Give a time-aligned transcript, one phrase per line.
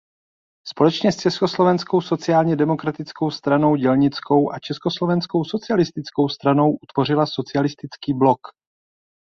[0.67, 8.39] Společně s Československou sociálně demokratickou stranou dělnickou a Československou socialistickou stranou utvořila Socialistický blok.